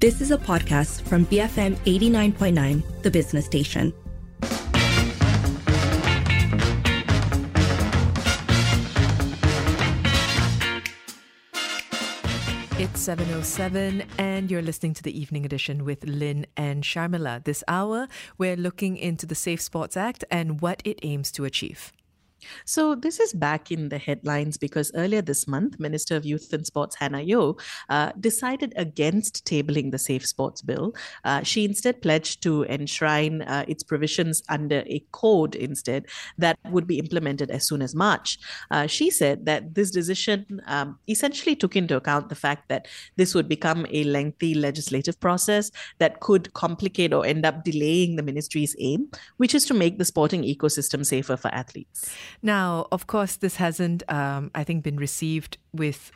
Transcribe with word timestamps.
This 0.00 0.22
is 0.22 0.30
a 0.30 0.38
podcast 0.38 1.02
from 1.02 1.26
BFM 1.26 1.76
89.9, 1.84 3.02
the 3.02 3.10
business 3.10 3.44
station. 3.44 3.92
It's 12.80 13.06
7.07 13.06 14.06
and 14.16 14.50
you're 14.50 14.62
listening 14.62 14.94
to 14.94 15.02
the 15.02 15.20
evening 15.20 15.44
edition 15.44 15.84
with 15.84 16.02
Lynn 16.06 16.46
and 16.56 16.82
Sharmila. 16.82 17.44
This 17.44 17.62
hour, 17.68 18.08
we're 18.38 18.56
looking 18.56 18.96
into 18.96 19.26
the 19.26 19.34
Safe 19.34 19.60
Sports 19.60 19.98
Act 19.98 20.24
and 20.30 20.62
what 20.62 20.80
it 20.86 20.98
aims 21.02 21.30
to 21.32 21.44
achieve. 21.44 21.92
So 22.64 22.94
this 22.94 23.20
is 23.20 23.32
back 23.32 23.70
in 23.70 23.88
the 23.88 23.98
headlines 23.98 24.56
because 24.56 24.90
earlier 24.94 25.22
this 25.22 25.46
month, 25.46 25.78
Minister 25.78 26.16
of 26.16 26.24
Youth 26.24 26.52
and 26.52 26.66
Sports 26.66 26.96
Hannah 26.96 27.18
Yeoh 27.18 27.60
uh, 27.88 28.12
decided 28.18 28.72
against 28.76 29.44
tabling 29.46 29.90
the 29.90 29.98
Safe 29.98 30.26
Sports 30.26 30.62
Bill. 30.62 30.94
Uh, 31.24 31.42
she 31.42 31.64
instead 31.64 32.02
pledged 32.02 32.42
to 32.42 32.64
enshrine 32.64 33.42
uh, 33.42 33.64
its 33.68 33.82
provisions 33.82 34.42
under 34.48 34.82
a 34.86 35.04
code 35.12 35.54
instead 35.54 36.06
that 36.38 36.58
would 36.70 36.86
be 36.86 36.98
implemented 36.98 37.50
as 37.50 37.66
soon 37.66 37.82
as 37.82 37.94
March. 37.94 38.38
Uh, 38.70 38.86
she 38.86 39.10
said 39.10 39.46
that 39.46 39.74
this 39.74 39.90
decision 39.90 40.60
um, 40.66 40.98
essentially 41.08 41.56
took 41.56 41.76
into 41.76 41.96
account 41.96 42.28
the 42.28 42.34
fact 42.34 42.68
that 42.68 42.88
this 43.16 43.34
would 43.34 43.48
become 43.48 43.86
a 43.90 44.04
lengthy 44.04 44.54
legislative 44.54 45.18
process 45.20 45.70
that 45.98 46.20
could 46.20 46.52
complicate 46.54 47.12
or 47.12 47.24
end 47.24 47.44
up 47.44 47.64
delaying 47.64 48.16
the 48.16 48.22
ministry's 48.22 48.76
aim, 48.78 49.10
which 49.36 49.54
is 49.54 49.64
to 49.64 49.74
make 49.74 49.98
the 49.98 50.04
sporting 50.04 50.42
ecosystem 50.42 51.04
safer 51.04 51.36
for 51.36 51.48
athletes. 51.54 52.10
Now, 52.42 52.86
of 52.90 53.06
course, 53.06 53.36
this 53.36 53.56
hasn't, 53.56 54.02
um, 54.10 54.50
I 54.54 54.64
think, 54.64 54.82
been 54.82 54.96
received 54.96 55.58
with 55.72 56.12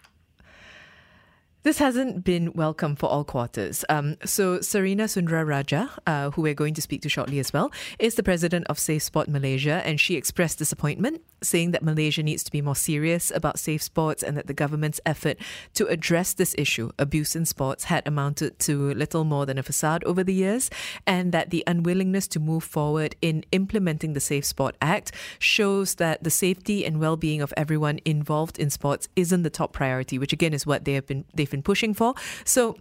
this 1.65 1.79
hasn't 1.79 2.23
been 2.25 2.53
welcome 2.53 2.95
for 2.95 3.09
all 3.09 3.25
quarters. 3.25 3.87
Um, 3.89 4.17
so, 4.23 4.59
Sarina 4.59 5.09
Sundara 5.09 5.47
Rajah, 5.47 5.91
uh, 6.07 6.31
who 6.31 6.43
we're 6.43 6.53
going 6.53 6.75
to 6.75 6.83
speak 6.83 7.01
to 7.03 7.09
shortly 7.09 7.39
as 7.39 7.55
well, 7.55 7.73
is 7.99 8.17
the 8.17 8.23
president 8.23 8.67
of 8.69 8.79
Safe 8.79 9.03
Sport 9.03 9.29
Malaysia, 9.29 9.81
and 9.87 9.99
she 9.99 10.15
expressed 10.15 10.59
disappointment, 10.59 11.23
saying 11.43 11.71
that 11.71 11.83
Malaysia 11.83 12.23
needs 12.23 12.45
to 12.45 12.53
be 12.53 12.61
more 12.61 12.77
serious 12.77 13.31
about 13.35 13.59
safe 13.59 13.83
sports 13.83 14.23
and 14.23 14.37
that 14.37 14.47
the 14.47 14.53
government's 14.53 15.01
effort 15.07 15.39
to 15.73 15.87
address 15.87 16.35
this 16.35 16.55
issue, 16.59 16.91
abuse 16.99 17.35
in 17.35 17.47
sports, 17.47 17.85
had 17.85 18.07
amounted 18.07 18.59
to 18.59 18.93
little 18.93 19.25
more 19.25 19.47
than 19.47 19.57
a 19.57 19.63
facade 19.63 20.05
over 20.05 20.23
the 20.23 20.35
years, 20.35 20.69
and 21.07 21.33
that 21.33 21.49
the 21.49 21.65
unwillingness 21.67 22.29
to 22.29 22.39
move 22.39 22.63
forward 22.63 23.17
in 23.23 23.43
implementing 23.53 24.13
the 24.13 24.21
Safe 24.21 24.45
Sport 24.45 24.77
Act 24.83 25.13
shows 25.39 25.95
that 25.95 26.23
the 26.23 26.31
safety 26.31 26.85
and 26.85 27.01
well-being 27.01 27.41
of 27.41 27.55
everyone 27.57 28.01
involved 28.05 28.59
in 28.59 28.69
sports 28.69 29.09
isn't 29.17 29.45
the 29.45 29.51
top 29.51 29.73
priority, 29.73 30.19
which 30.19 30.35
again 30.35 30.53
is 30.53 30.67
what 30.67 30.85
they 30.85 30.93
have 30.93 31.07
been 31.07 31.25
they've 31.33 31.54
been 31.55 31.63
pushing 31.63 31.95
for. 31.95 32.15
So, 32.45 32.77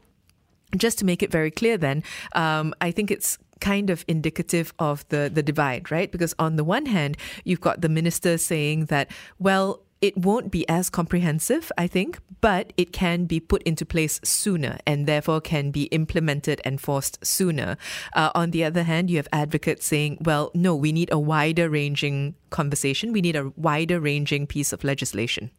just 0.85 0.97
to 0.99 1.05
make 1.05 1.21
it 1.25 1.31
very 1.31 1.51
clear, 1.51 1.77
then, 1.77 2.03
um, 2.33 2.73
I 2.81 2.89
think 2.95 3.11
it's 3.11 3.37
kind 3.61 3.89
of 3.89 4.03
indicative 4.07 4.73
of 4.79 5.07
the 5.09 5.31
the 5.33 5.43
divide, 5.51 5.91
right? 5.95 6.11
Because 6.11 6.33
on 6.37 6.57
the 6.59 6.65
one 6.75 6.85
hand, 6.95 7.17
you've 7.47 7.65
got 7.69 7.81
the 7.81 7.89
minister 7.89 8.37
saying 8.37 8.85
that, 8.93 9.05
well, 9.39 9.67
it 10.03 10.17
won't 10.17 10.51
be 10.51 10.67
as 10.67 10.89
comprehensive, 10.89 11.71
I 11.77 11.87
think, 11.87 12.19
but 12.41 12.73
it 12.75 12.91
can 12.91 13.23
be 13.23 13.39
put 13.39 13.63
into 13.63 13.85
place 13.85 14.19
sooner 14.21 14.77
and 14.85 15.07
therefore 15.07 15.39
can 15.39 15.71
be 15.71 15.83
implemented 15.99 16.59
and 16.65 16.81
forced 16.81 17.25
sooner. 17.25 17.77
Uh, 18.13 18.29
on 18.35 18.51
the 18.51 18.65
other 18.65 18.83
hand, 18.83 19.09
you 19.09 19.15
have 19.15 19.29
advocates 19.31 19.85
saying, 19.85 20.17
well, 20.19 20.51
no, 20.53 20.75
we 20.75 20.91
need 20.91 21.09
a 21.09 21.17
wider 21.17 21.69
ranging 21.69 22.35
conversation. 22.49 23.13
We 23.13 23.21
need 23.21 23.37
a 23.37 23.53
wider 23.55 24.01
ranging 24.01 24.45
piece 24.45 24.73
of 24.73 24.83
legislation. 24.83 25.51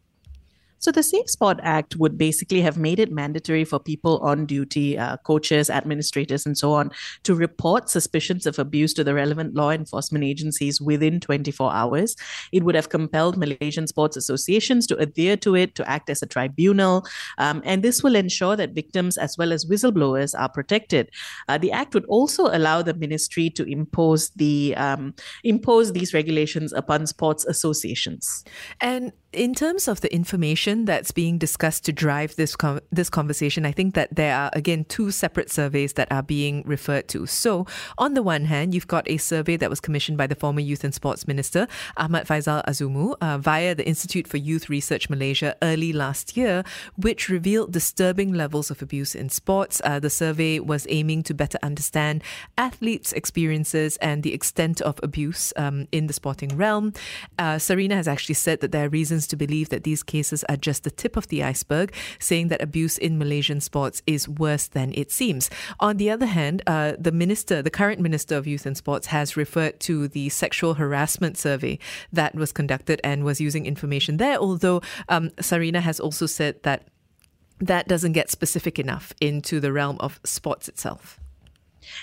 So 0.79 0.91
the 0.91 1.03
Safe 1.03 1.29
Sport 1.29 1.59
Act 1.63 1.95
would 1.95 2.17
basically 2.17 2.61
have 2.61 2.77
made 2.77 2.99
it 2.99 3.11
mandatory 3.11 3.63
for 3.65 3.79
people 3.79 4.19
on 4.19 4.45
duty, 4.45 4.97
uh, 4.97 5.17
coaches, 5.17 5.69
administrators, 5.69 6.45
and 6.45 6.57
so 6.57 6.73
on, 6.73 6.91
to 7.23 7.33
report 7.33 7.89
suspicions 7.89 8.45
of 8.45 8.59
abuse 8.59 8.93
to 8.93 9.03
the 9.03 9.13
relevant 9.13 9.55
law 9.55 9.71
enforcement 9.71 10.23
agencies 10.23 10.81
within 10.81 11.19
24 11.19 11.73
hours. 11.73 12.15
It 12.51 12.63
would 12.63 12.75
have 12.75 12.89
compelled 12.89 13.37
Malaysian 13.37 13.87
sports 13.87 14.17
associations 14.17 14.85
to 14.87 14.97
adhere 14.97 15.37
to 15.37 15.55
it, 15.55 15.75
to 15.75 15.89
act 15.89 16.09
as 16.09 16.21
a 16.21 16.27
tribunal, 16.27 17.05
um, 17.37 17.61
and 17.65 17.83
this 17.83 18.03
will 18.03 18.15
ensure 18.15 18.55
that 18.55 18.73
victims 18.73 19.17
as 19.17 19.37
well 19.37 19.51
as 19.51 19.65
whistleblowers 19.65 20.37
are 20.37 20.49
protected. 20.49 21.09
Uh, 21.47 21.57
the 21.57 21.71
act 21.71 21.93
would 21.93 22.05
also 22.05 22.47
allow 22.47 22.81
the 22.81 22.93
ministry 22.93 23.49
to 23.49 23.63
impose 23.63 24.29
the 24.31 24.75
um, 24.75 25.13
impose 25.43 25.93
these 25.93 26.13
regulations 26.13 26.73
upon 26.73 27.07
sports 27.07 27.45
associations. 27.45 28.43
And 28.81 29.11
in 29.35 29.53
terms 29.53 29.87
of 29.87 30.01
the 30.01 30.13
information 30.13 30.85
that's 30.85 31.11
being 31.11 31.37
discussed 31.37 31.85
to 31.85 31.93
drive 31.93 32.35
this 32.35 32.55
com- 32.55 32.79
this 32.91 33.09
conversation, 33.09 33.65
I 33.65 33.71
think 33.71 33.93
that 33.95 34.15
there 34.15 34.35
are 34.35 34.49
again 34.53 34.85
two 34.85 35.11
separate 35.11 35.51
surveys 35.51 35.93
that 35.93 36.11
are 36.11 36.23
being 36.23 36.63
referred 36.65 37.07
to. 37.09 37.25
So, 37.27 37.67
on 37.97 38.13
the 38.13 38.23
one 38.23 38.45
hand, 38.45 38.73
you've 38.73 38.87
got 38.87 39.09
a 39.09 39.17
survey 39.17 39.57
that 39.57 39.69
was 39.69 39.79
commissioned 39.79 40.17
by 40.17 40.27
the 40.27 40.35
former 40.35 40.61
Youth 40.61 40.83
and 40.83 40.93
Sports 40.93 41.27
Minister 41.27 41.67
Ahmad 41.97 42.27
Faizal 42.27 42.63
Azumu 42.65 43.15
uh, 43.21 43.37
via 43.37 43.75
the 43.75 43.85
Institute 43.85 44.27
for 44.27 44.37
Youth 44.37 44.69
Research 44.69 45.09
Malaysia 45.09 45.55
early 45.61 45.91
last 45.93 46.37
year, 46.37 46.63
which 46.95 47.29
revealed 47.29 47.71
disturbing 47.71 48.33
levels 48.33 48.71
of 48.71 48.81
abuse 48.81 49.15
in 49.15 49.29
sports. 49.29 49.81
Uh, 49.83 49.99
the 49.99 50.09
survey 50.09 50.59
was 50.59 50.87
aiming 50.89 51.23
to 51.23 51.33
better 51.33 51.59
understand 51.61 52.23
athletes' 52.57 53.13
experiences 53.13 53.97
and 53.97 54.23
the 54.23 54.33
extent 54.33 54.81
of 54.81 54.99
abuse 55.03 55.51
um, 55.57 55.87
in 55.91 56.07
the 56.07 56.13
sporting 56.13 56.55
realm. 56.55 56.93
Uh, 57.37 57.55
Sarina 57.55 57.93
has 57.93 58.07
actually 58.07 58.35
said 58.35 58.61
that 58.61 58.71
there 58.71 58.85
are 58.85 58.89
reasons 58.89 59.24
to 59.27 59.35
believe 59.35 59.69
that 59.69 59.83
these 59.83 60.03
cases 60.03 60.43
are 60.45 60.57
just 60.57 60.83
the 60.83 60.91
tip 60.91 61.17
of 61.17 61.27
the 61.27 61.43
iceberg, 61.43 61.93
saying 62.19 62.47
that 62.49 62.61
abuse 62.61 62.97
in 62.97 63.17
Malaysian 63.17 63.61
sports 63.61 64.01
is 64.05 64.27
worse 64.27 64.67
than 64.67 64.93
it 64.95 65.11
seems. 65.11 65.49
On 65.79 65.97
the 65.97 66.09
other 66.09 66.25
hand, 66.25 66.61
uh, 66.67 66.93
the 66.97 67.11
minister, 67.11 67.61
the 67.61 67.69
current 67.69 67.99
minister 67.99 68.35
of 68.35 68.47
youth 68.47 68.65
and 68.65 68.77
sports, 68.77 69.07
has 69.07 69.37
referred 69.37 69.79
to 69.81 70.07
the 70.07 70.29
sexual 70.29 70.75
harassment 70.75 71.37
survey 71.37 71.79
that 72.11 72.35
was 72.35 72.51
conducted 72.51 73.01
and 73.03 73.23
was 73.23 73.41
using 73.41 73.65
information 73.65 74.17
there. 74.17 74.37
Although 74.37 74.81
um, 75.09 75.29
Sarina 75.37 75.81
has 75.81 75.99
also 75.99 76.25
said 76.25 76.61
that 76.63 76.87
that 77.59 77.87
doesn't 77.87 78.11
get 78.13 78.29
specific 78.29 78.79
enough 78.79 79.13
into 79.21 79.59
the 79.59 79.71
realm 79.71 79.97
of 79.99 80.19
sports 80.23 80.67
itself. 80.67 81.19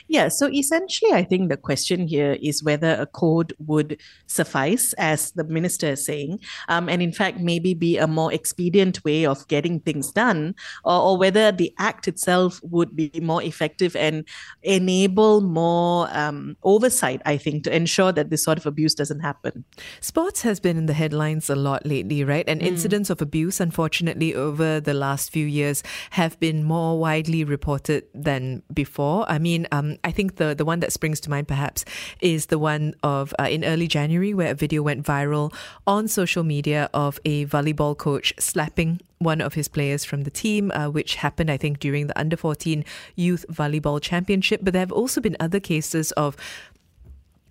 Yeah, 0.08 0.28
so 0.28 0.50
essentially, 0.50 1.12
I 1.12 1.22
think 1.22 1.48
the 1.48 1.56
question 1.56 2.06
here 2.06 2.36
is 2.42 2.62
whether 2.62 2.96
a 2.98 3.06
code 3.06 3.54
would 3.58 4.00
suffice, 4.26 4.92
as 4.94 5.32
the 5.32 5.44
minister 5.44 5.88
is 5.88 6.04
saying, 6.04 6.40
um, 6.68 6.88
and 6.88 7.02
in 7.02 7.12
fact, 7.12 7.38
maybe 7.40 7.74
be 7.74 7.98
a 7.98 8.06
more 8.06 8.32
expedient 8.32 9.04
way 9.04 9.26
of 9.26 9.46
getting 9.48 9.80
things 9.80 10.12
done, 10.12 10.54
or, 10.84 11.00
or, 11.00 11.18
whether 11.18 11.52
the 11.52 11.72
act 11.78 12.08
itself 12.08 12.60
would 12.62 12.96
be 12.96 13.10
more 13.22 13.42
effective 13.42 13.94
and 13.94 14.24
enable 14.62 15.40
more 15.40 16.08
um, 16.10 16.56
oversight, 16.62 17.22
I 17.24 17.36
think, 17.36 17.64
to 17.64 17.74
ensure 17.74 18.12
that 18.12 18.30
this 18.30 18.42
sort 18.42 18.58
of 18.58 18.66
abuse 18.66 18.94
doesn't 18.94 19.20
happen. 19.20 19.64
Sports 20.00 20.42
has 20.42 20.60
been 20.60 20.76
in 20.76 20.86
the 20.86 20.92
headlines 20.92 21.48
a 21.48 21.56
lot 21.56 21.86
lately, 21.86 22.24
right? 22.24 22.44
And 22.48 22.60
mm. 22.60 22.66
incidents 22.66 23.10
of 23.10 23.22
abuse, 23.22 23.60
unfortunately, 23.60 24.34
over 24.34 24.80
the 24.80 24.94
last 24.94 25.30
few 25.30 25.46
years 25.46 25.82
have 26.10 26.38
been 26.40 26.64
more 26.64 26.98
widely 26.98 27.44
reported 27.44 28.04
than 28.14 28.62
before. 28.72 29.30
I 29.30 29.38
mean, 29.38 29.66
um, 29.72 29.96
I 30.04 30.12
think 30.12 30.36
the 30.36 30.54
the 30.54 30.64
one 30.64 30.80
that 30.80 30.92
springs 30.92 31.18
to 31.20 31.30
mind 31.30 31.48
perhaps 31.48 31.84
is 32.20 32.46
the 32.46 32.58
one 32.58 32.94
of 33.02 33.34
uh, 33.40 33.48
in 33.50 33.64
early 33.64 33.88
January 33.88 34.34
where 34.34 34.52
a 34.52 34.54
video 34.54 34.82
went 34.82 35.04
viral 35.04 35.52
on 35.86 36.06
social 36.06 36.44
media 36.44 36.88
of 36.94 37.18
a 37.24 37.46
volleyball 37.46 37.96
coach 37.96 38.32
slapping 38.38 39.00
one 39.18 39.40
of 39.40 39.54
his 39.54 39.68
players 39.68 40.04
from 40.04 40.24
the 40.24 40.30
team, 40.30 40.72
uh, 40.72 40.88
which 40.88 41.16
happened, 41.16 41.50
I 41.50 41.56
think, 41.56 41.78
during 41.78 42.08
the 42.08 42.18
under 42.18 42.36
14 42.36 42.84
youth 43.14 43.44
volleyball 43.48 44.00
championship. 44.00 44.60
But 44.62 44.72
there 44.72 44.80
have 44.80 44.92
also 44.92 45.20
been 45.20 45.36
other 45.38 45.60
cases 45.60 46.12
of 46.12 46.36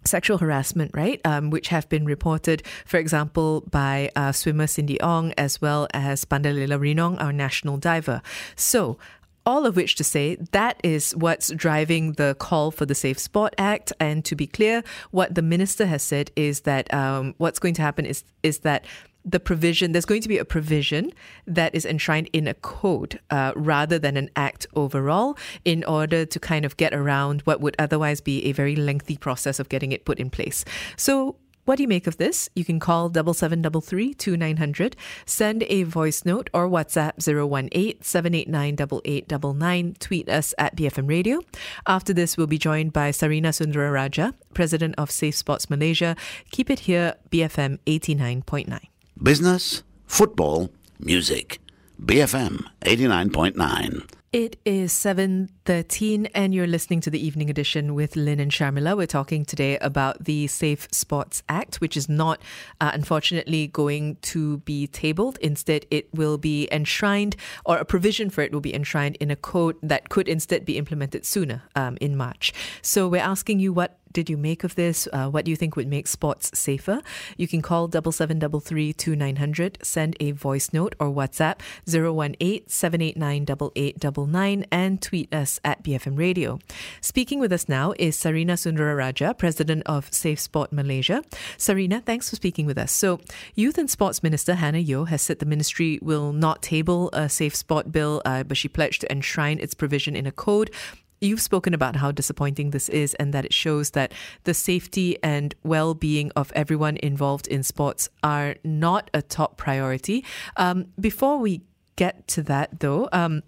sexual 0.05 0.39
harassment, 0.39 0.91
right? 0.93 1.21
Um, 1.25 1.49
which 1.49 1.69
have 1.69 1.87
been 1.89 2.05
reported, 2.05 2.63
for 2.85 2.97
example, 2.97 3.61
by 3.69 4.11
uh, 4.15 4.31
swimmer 4.31 4.67
Cindy 4.67 4.99
Ong 5.01 5.33
as 5.37 5.61
well 5.61 5.87
as 5.93 6.25
Pandalela 6.25 6.79
Rinong, 6.79 7.21
our 7.21 7.31
national 7.31 7.77
diver. 7.77 8.21
So, 8.55 8.97
all 9.45 9.65
of 9.65 9.75
which 9.75 9.95
to 9.95 10.03
say 10.03 10.35
that 10.51 10.79
is 10.83 11.15
what's 11.15 11.51
driving 11.51 12.13
the 12.13 12.35
call 12.39 12.71
for 12.71 12.85
the 12.85 12.95
Safe 12.95 13.19
Sport 13.19 13.53
Act. 13.57 13.93
And 13.99 14.23
to 14.25 14.35
be 14.35 14.47
clear, 14.47 14.83
what 15.11 15.35
the 15.35 15.41
minister 15.41 15.85
has 15.85 16.03
said 16.03 16.31
is 16.35 16.61
that 16.61 16.93
um, 16.93 17.35
what's 17.37 17.59
going 17.59 17.73
to 17.75 17.81
happen 17.81 18.05
is 18.05 18.23
is 18.43 18.59
that 18.59 18.85
the 19.23 19.39
provision 19.39 19.91
there's 19.91 20.05
going 20.05 20.21
to 20.21 20.27
be 20.27 20.37
a 20.37 20.45
provision 20.45 21.11
that 21.45 21.75
is 21.75 21.85
enshrined 21.85 22.29
in 22.33 22.47
a 22.47 22.53
code 22.55 23.19
uh, 23.29 23.53
rather 23.55 23.99
than 23.99 24.17
an 24.17 24.29
act 24.35 24.65
overall 24.75 25.37
in 25.63 25.83
order 25.83 26.25
to 26.25 26.39
kind 26.39 26.65
of 26.65 26.75
get 26.77 26.93
around 26.93 27.41
what 27.41 27.61
would 27.61 27.75
otherwise 27.77 28.19
be 28.19 28.43
a 28.45 28.51
very 28.51 28.75
lengthy 28.75 29.17
process 29.17 29.59
of 29.59 29.69
getting 29.69 29.91
it 29.91 30.05
put 30.05 30.19
in 30.19 30.31
place 30.31 30.65
so 30.97 31.35
what 31.65 31.75
do 31.75 31.83
you 31.83 31.87
make 31.87 32.07
of 32.07 32.17
this? 32.17 32.49
You 32.55 32.65
can 32.65 32.79
call 32.79 33.11
7733 33.13 34.13
2900, 34.13 34.95
send 35.25 35.63
a 35.63 35.83
voice 35.83 36.25
note 36.25 36.49
or 36.53 36.67
WhatsApp 36.67 37.13
018 37.25 38.01
789 38.01 38.73
8899, 39.05 39.95
tweet 39.99 40.29
us 40.29 40.53
at 40.57 40.75
BFM 40.75 41.07
Radio. 41.07 41.41
After 41.87 42.13
this, 42.13 42.37
we'll 42.37 42.47
be 42.47 42.57
joined 42.57 42.93
by 42.93 43.11
Sarina 43.11 43.53
Sundara 43.53 43.91
Rajah, 43.91 44.33
President 44.53 44.95
of 44.97 45.11
Safe 45.11 45.35
Sports 45.35 45.69
Malaysia. 45.69 46.15
Keep 46.51 46.69
it 46.69 46.79
here, 46.81 47.15
BFM 47.29 47.79
89.9. 47.85 48.79
Business, 49.21 49.83
football, 50.07 50.71
music. 50.99 51.59
BFM 52.03 52.65
89.9. 52.81 54.20
It 54.33 54.61
is 54.63 54.93
7.13 54.93 56.31
and 56.33 56.55
you're 56.55 56.65
listening 56.65 57.01
to 57.01 57.09
the 57.09 57.19
evening 57.19 57.49
edition 57.49 57.93
with 57.93 58.15
Lynn 58.15 58.39
and 58.39 58.49
Sharmila. 58.49 58.95
We're 58.95 59.05
talking 59.05 59.43
today 59.43 59.77
about 59.79 60.23
the 60.23 60.47
Safe 60.47 60.87
Sports 60.89 61.43
Act, 61.49 61.81
which 61.81 61.97
is 61.97 62.07
not, 62.07 62.41
uh, 62.79 62.91
unfortunately, 62.93 63.67
going 63.67 64.15
to 64.21 64.59
be 64.59 64.87
tabled. 64.87 65.37
Instead, 65.39 65.85
it 65.91 66.07
will 66.13 66.37
be 66.37 66.69
enshrined, 66.71 67.35
or 67.65 67.77
a 67.77 67.83
provision 67.83 68.29
for 68.29 68.41
it 68.41 68.53
will 68.53 68.61
be 68.61 68.73
enshrined 68.73 69.17
in 69.17 69.31
a 69.31 69.35
code 69.35 69.75
that 69.83 70.07
could 70.07 70.29
instead 70.29 70.63
be 70.63 70.77
implemented 70.77 71.25
sooner 71.25 71.63
um, 71.75 71.97
in 71.99 72.15
March. 72.15 72.53
So 72.81 73.09
we're 73.09 73.21
asking 73.21 73.59
you 73.59 73.73
what 73.73 73.97
did 74.11 74.29
you 74.29 74.37
make 74.37 74.63
of 74.63 74.75
this? 74.75 75.07
Uh, 75.11 75.29
what 75.29 75.45
do 75.45 75.51
you 75.51 75.57
think 75.57 75.75
would 75.75 75.87
make 75.87 76.07
sports 76.07 76.51
safer? 76.53 77.01
You 77.37 77.47
can 77.47 77.61
call 77.61 77.87
double 77.87 78.11
seven 78.11 78.39
double 78.39 78.59
three 78.59 78.93
two 78.93 79.15
nine 79.15 79.37
hundred, 79.37 79.77
send 79.81 80.15
a 80.19 80.31
voice 80.31 80.73
note 80.73 80.95
or 80.99 81.07
WhatsApp 81.07 81.59
018 81.87 82.67
789 82.67 83.45
8899 83.75 84.65
and 84.71 85.01
tweet 85.01 85.33
us 85.33 85.59
at 85.63 85.83
BFM 85.83 86.17
Radio. 86.17 86.59
Speaking 87.01 87.39
with 87.39 87.51
us 87.51 87.67
now 87.69 87.93
is 87.97 88.17
Sarina 88.17 88.57
Sundara 88.57 88.95
Rajah, 88.95 89.35
President 89.37 89.83
of 89.85 90.13
Safe 90.13 90.39
Sport 90.39 90.71
Malaysia. 90.71 91.23
Sarina, 91.57 92.03
thanks 92.03 92.29
for 92.29 92.35
speaking 92.35 92.65
with 92.65 92.77
us. 92.77 92.91
So, 92.91 93.19
Youth 93.55 93.77
and 93.77 93.89
Sports 93.89 94.23
Minister 94.23 94.55
Hannah 94.55 94.83
Yeoh 94.83 95.07
has 95.07 95.21
said 95.21 95.39
the 95.39 95.45
ministry 95.45 95.99
will 96.01 96.33
not 96.33 96.61
table 96.61 97.09
a 97.13 97.29
Safe 97.29 97.55
Sport 97.55 97.91
bill, 97.91 98.21
uh, 98.25 98.43
but 98.43 98.57
she 98.57 98.67
pledged 98.67 99.01
to 99.01 99.11
enshrine 99.11 99.59
its 99.59 99.73
provision 99.73 100.15
in 100.15 100.25
a 100.25 100.31
code 100.31 100.71
You've 101.23 101.39
spoken 101.39 101.75
about 101.75 101.97
how 101.97 102.11
disappointing 102.11 102.71
this 102.71 102.89
is 102.89 103.13
and 103.13 103.31
that 103.31 103.45
it 103.45 103.53
shows 103.53 103.91
that 103.91 104.11
the 104.43 104.55
safety 104.55 105.21
and 105.21 105.53
well 105.63 105.93
being 105.93 106.31
of 106.35 106.51
everyone 106.55 106.97
involved 106.97 107.45
in 107.45 107.61
sports 107.61 108.09
are 108.23 108.55
not 108.63 109.11
a 109.13 109.21
top 109.21 109.55
priority. 109.55 110.25
Um, 110.57 110.87
before 110.99 111.37
we 111.37 111.61
get 111.95 112.27
to 112.29 112.43
that, 112.43 112.79
though, 112.79 113.07
um, 113.11 113.43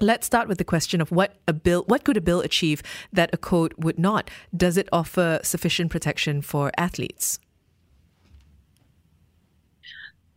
Let's 0.00 0.26
start 0.26 0.48
with 0.48 0.58
the 0.58 0.64
question 0.64 1.00
of 1.00 1.12
what 1.12 1.36
a 1.46 1.52
bill 1.52 1.84
what 1.86 2.02
could 2.02 2.16
a 2.16 2.20
bill 2.20 2.40
achieve 2.40 2.82
that 3.12 3.30
a 3.32 3.36
code 3.36 3.74
would 3.78 3.96
not? 3.96 4.28
Does 4.56 4.76
it 4.76 4.88
offer 4.92 5.38
sufficient 5.44 5.92
protection 5.92 6.42
for 6.42 6.72
athletes? 6.76 7.38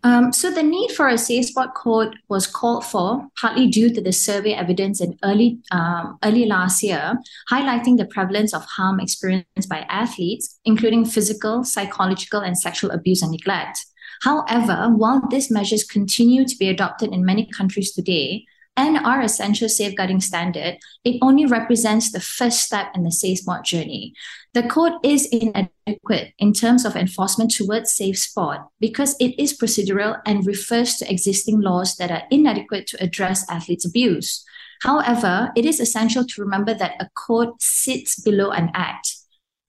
Um, 0.03 0.33
so 0.33 0.49
the 0.49 0.63
need 0.63 0.91
for 0.91 1.07
a 1.07 1.17
safe 1.17 1.45
sport 1.45 1.75
code 1.75 2.15
was 2.27 2.47
called 2.47 2.85
for 2.85 3.27
partly 3.39 3.67
due 3.67 3.93
to 3.93 4.01
the 4.01 4.11
survey 4.11 4.53
evidence 4.53 4.99
in 4.99 5.17
early 5.23 5.59
um, 5.71 6.17
early 6.23 6.45
last 6.45 6.81
year, 6.81 7.19
highlighting 7.51 7.97
the 7.97 8.05
prevalence 8.05 8.53
of 8.53 8.65
harm 8.65 8.99
experienced 8.99 9.69
by 9.69 9.85
athletes, 9.89 10.59
including 10.65 11.05
physical, 11.05 11.63
psychological, 11.63 12.39
and 12.39 12.57
sexual 12.57 12.89
abuse 12.91 13.21
and 13.21 13.31
neglect. 13.31 13.85
However, 14.23 14.89
while 14.89 15.21
these 15.29 15.51
measures 15.51 15.83
continue 15.83 16.45
to 16.45 16.55
be 16.57 16.69
adopted 16.69 17.11
in 17.11 17.25
many 17.25 17.45
countries 17.45 17.91
today, 17.91 18.45
and 18.77 18.97
our 18.97 19.21
essential 19.21 19.67
safeguarding 19.67 20.21
standard, 20.21 20.77
it 21.03 21.19
only 21.21 21.45
represents 21.45 22.11
the 22.11 22.21
first 22.21 22.61
step 22.61 22.87
in 22.95 23.03
the 23.03 23.11
safe 23.11 23.39
sport 23.39 23.65
journey. 23.65 24.13
The 24.53 24.63
code 24.63 24.93
is 25.03 25.27
inadequate 25.27 26.33
in 26.39 26.53
terms 26.53 26.85
of 26.85 26.95
enforcement 26.95 27.51
towards 27.51 27.93
safe 27.93 28.17
sport 28.17 28.59
because 28.79 29.15
it 29.19 29.39
is 29.41 29.57
procedural 29.57 30.21
and 30.25 30.45
refers 30.45 30.95
to 30.95 31.11
existing 31.11 31.61
laws 31.61 31.95
that 31.97 32.11
are 32.11 32.23
inadequate 32.31 32.87
to 32.87 33.03
address 33.03 33.49
athletes' 33.49 33.85
abuse. 33.85 34.43
However, 34.83 35.51
it 35.55 35.65
is 35.65 35.79
essential 35.79 36.25
to 36.25 36.41
remember 36.41 36.73
that 36.73 36.95
a 36.99 37.09
code 37.15 37.61
sits 37.61 38.19
below 38.19 38.51
an 38.51 38.71
act. 38.73 39.15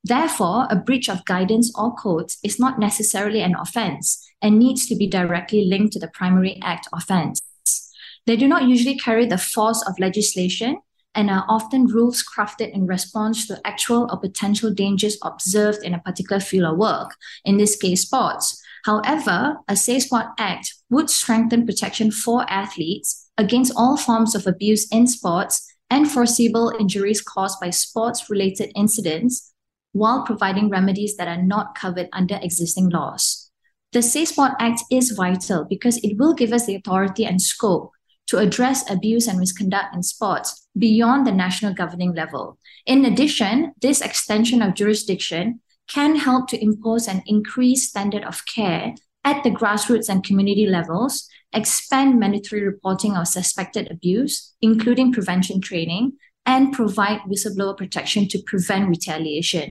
Therefore, 0.04 0.66
a 0.70 0.76
breach 0.76 1.08
of 1.08 1.24
guidance 1.26 1.72
or 1.76 1.94
codes 1.94 2.38
is 2.42 2.58
not 2.58 2.78
necessarily 2.78 3.40
an 3.40 3.54
offense 3.54 4.26
and 4.40 4.58
needs 4.58 4.86
to 4.86 4.96
be 4.96 5.06
directly 5.06 5.64
linked 5.64 5.92
to 5.92 6.00
the 6.00 6.08
primary 6.08 6.58
act 6.62 6.88
offense. 6.92 7.40
They 8.26 8.36
do 8.36 8.46
not 8.46 8.68
usually 8.68 8.96
carry 8.96 9.26
the 9.26 9.38
force 9.38 9.82
of 9.86 9.98
legislation 9.98 10.78
and 11.14 11.28
are 11.28 11.44
often 11.48 11.86
rules 11.86 12.24
crafted 12.24 12.72
in 12.72 12.86
response 12.86 13.46
to 13.46 13.60
actual 13.64 14.08
or 14.10 14.18
potential 14.18 14.72
dangers 14.72 15.18
observed 15.22 15.82
in 15.82 15.94
a 15.94 16.00
particular 16.00 16.40
field 16.40 16.72
of 16.72 16.78
work, 16.78 17.14
in 17.44 17.56
this 17.58 17.76
case, 17.76 18.02
sports. 18.02 18.62
However, 18.84 19.56
a 19.68 19.76
Safe 19.76 20.04
Sport 20.04 20.26
Act 20.38 20.74
would 20.90 21.10
strengthen 21.10 21.66
protection 21.66 22.10
for 22.10 22.50
athletes 22.50 23.30
against 23.38 23.72
all 23.76 23.96
forms 23.96 24.34
of 24.34 24.46
abuse 24.46 24.88
in 24.90 25.06
sports 25.06 25.68
and 25.90 26.10
foreseeable 26.10 26.72
injuries 26.80 27.20
caused 27.20 27.60
by 27.60 27.70
sports 27.70 28.30
related 28.30 28.72
incidents 28.74 29.52
while 29.92 30.24
providing 30.24 30.70
remedies 30.70 31.16
that 31.16 31.28
are 31.28 31.42
not 31.42 31.74
covered 31.74 32.08
under 32.12 32.38
existing 32.42 32.88
laws. 32.88 33.50
The 33.92 34.02
Safe 34.02 34.28
Sport 34.28 34.52
Act 34.58 34.82
is 34.90 35.10
vital 35.10 35.66
because 35.68 35.98
it 35.98 36.16
will 36.16 36.32
give 36.32 36.52
us 36.52 36.64
the 36.64 36.76
authority 36.76 37.26
and 37.26 37.40
scope 37.40 37.91
to 38.32 38.38
address 38.38 38.90
abuse 38.90 39.28
and 39.28 39.38
misconduct 39.38 39.94
in 39.94 40.02
sports 40.02 40.66
beyond 40.78 41.26
the 41.26 41.30
national 41.30 41.74
governing 41.74 42.14
level. 42.14 42.58
In 42.86 43.04
addition, 43.04 43.74
this 43.82 44.00
extension 44.00 44.62
of 44.62 44.72
jurisdiction 44.74 45.60
can 45.86 46.16
help 46.16 46.48
to 46.48 46.62
impose 46.62 47.06
an 47.06 47.22
increased 47.26 47.90
standard 47.90 48.24
of 48.24 48.46
care 48.46 48.94
at 49.22 49.44
the 49.44 49.50
grassroots 49.50 50.08
and 50.08 50.24
community 50.24 50.66
levels, 50.66 51.28
expand 51.52 52.18
mandatory 52.18 52.62
reporting 52.62 53.18
of 53.18 53.28
suspected 53.28 53.90
abuse, 53.90 54.54
including 54.62 55.12
prevention 55.12 55.60
training, 55.60 56.12
and 56.46 56.72
provide 56.72 57.20
whistleblower 57.28 57.76
protection 57.76 58.26
to 58.28 58.42
prevent 58.46 58.88
retaliation. 58.88 59.68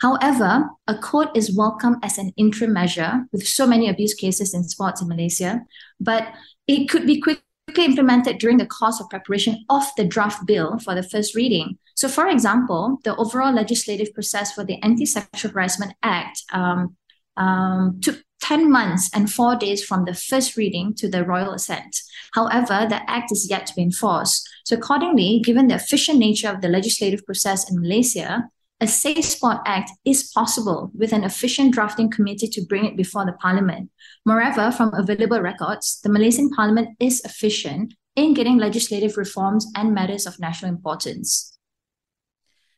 However, 0.00 0.68
a 0.86 0.94
code 0.94 1.30
is 1.34 1.56
welcome 1.56 1.96
as 2.04 2.18
an 2.18 2.32
interim 2.36 2.72
measure 2.72 3.24
with 3.32 3.48
so 3.48 3.66
many 3.66 3.88
abuse 3.88 4.14
cases 4.14 4.54
in 4.54 4.62
sports 4.62 5.02
in 5.02 5.08
Malaysia, 5.08 5.62
but 5.98 6.28
it 6.68 6.88
could 6.88 7.04
be 7.04 7.20
quick 7.20 7.42
quickly 7.66 7.84
implemented 7.84 8.38
during 8.38 8.58
the 8.58 8.66
course 8.66 9.00
of 9.00 9.10
preparation 9.10 9.64
of 9.70 9.82
the 9.96 10.04
draft 10.04 10.46
bill 10.46 10.78
for 10.78 10.94
the 10.94 11.02
first 11.02 11.34
reading. 11.34 11.78
So, 11.94 12.08
for 12.08 12.28
example, 12.28 12.98
the 13.04 13.16
overall 13.16 13.52
legislative 13.52 14.12
process 14.14 14.52
for 14.52 14.64
the 14.64 14.80
Anti 14.82 15.06
Sexual 15.06 15.52
Harassment 15.52 15.94
Act 16.02 16.42
um, 16.52 16.96
um, 17.36 18.00
took 18.02 18.22
10 18.42 18.70
months 18.70 19.10
and 19.14 19.32
four 19.32 19.56
days 19.56 19.82
from 19.82 20.04
the 20.04 20.14
first 20.14 20.56
reading 20.56 20.94
to 20.94 21.08
the 21.08 21.24
royal 21.24 21.52
assent. 21.52 21.96
However, 22.34 22.86
the 22.88 23.00
act 23.10 23.32
is 23.32 23.48
yet 23.48 23.66
to 23.66 23.74
be 23.74 23.82
enforced. 23.82 24.46
So, 24.64 24.76
accordingly, 24.76 25.40
given 25.42 25.68
the 25.68 25.76
efficient 25.76 26.18
nature 26.18 26.48
of 26.48 26.60
the 26.60 26.68
legislative 26.68 27.24
process 27.24 27.70
in 27.70 27.80
Malaysia, 27.80 28.50
a 28.80 28.86
Safe 28.86 29.24
Sport 29.24 29.58
Act 29.66 29.90
is 30.04 30.30
possible 30.34 30.90
with 30.94 31.12
an 31.12 31.24
efficient 31.24 31.72
drafting 31.72 32.10
committee 32.10 32.48
to 32.48 32.66
bring 32.66 32.84
it 32.84 32.96
before 32.96 33.24
the 33.24 33.32
Parliament. 33.32 33.90
Moreover, 34.26 34.70
from 34.72 34.92
available 34.94 35.40
records, 35.40 36.00
the 36.02 36.10
Malaysian 36.10 36.50
Parliament 36.50 36.96
is 36.98 37.22
efficient 37.24 37.94
in 38.16 38.34
getting 38.34 38.58
legislative 38.58 39.16
reforms 39.16 39.66
and 39.76 39.94
matters 39.94 40.26
of 40.26 40.40
national 40.40 40.70
importance. 40.70 41.56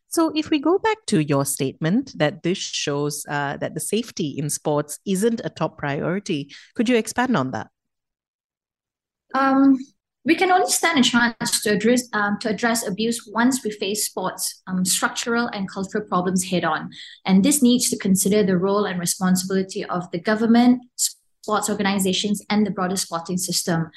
So, 0.08 0.32
if 0.34 0.50
we 0.50 0.60
go 0.60 0.78
back 0.78 0.98
to 1.08 1.20
your 1.20 1.44
statement 1.44 2.16
that 2.16 2.42
this 2.42 2.58
shows 2.58 3.26
uh, 3.28 3.56
that 3.58 3.74
the 3.74 3.80
safety 3.80 4.28
in 4.38 4.48
sports 4.48 4.98
isn't 5.04 5.40
a 5.44 5.50
top 5.50 5.76
priority, 5.78 6.54
could 6.74 6.88
you 6.88 6.96
expand 6.96 7.36
on 7.36 7.50
that? 7.50 7.68
Um, 9.34 9.76
we 10.26 10.34
can 10.34 10.50
only 10.50 10.70
stand 10.70 10.98
a 10.98 11.08
chance 11.08 11.62
to 11.62 11.70
address 11.70 12.08
um, 12.12 12.36
to 12.40 12.50
address 12.50 12.86
abuse 12.86 13.26
once 13.32 13.64
we 13.64 13.70
face 13.70 14.06
sports 14.06 14.60
um, 14.66 14.84
structural 14.84 15.46
and 15.46 15.70
cultural 15.70 16.04
problems 16.04 16.44
head 16.50 16.64
on, 16.64 16.90
and 17.24 17.44
this 17.44 17.62
needs 17.62 17.88
to 17.90 17.96
consider 17.96 18.42
the 18.42 18.58
role 18.58 18.84
and 18.84 18.98
responsibility 18.98 19.84
of 19.84 20.10
the 20.10 20.18
government, 20.18 20.82
sports 20.96 21.70
organizations, 21.70 22.44
and 22.50 22.66
the 22.66 22.72
broader 22.72 22.96
sporting 22.96 23.38
system. 23.38 23.90